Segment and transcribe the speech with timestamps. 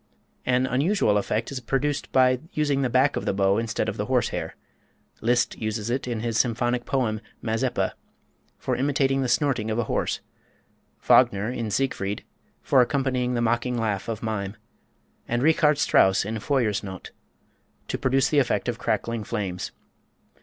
[0.47, 4.07] An unusual effect is produced by using the back of the bow instead of the
[4.07, 4.55] horsehair.
[5.21, 7.93] Liszt uses it in his symphonic poem, "Mazeppa,"
[8.57, 10.19] for imitating the snorting of the horse;
[11.07, 12.23] Wagner in "Siegfried,"
[12.63, 14.57] for accompanying the mocking laugh of Mime;
[15.27, 17.11] and Richard Strauss in "Feuersnot,"
[17.87, 19.71] to produce the effect of crackling flames.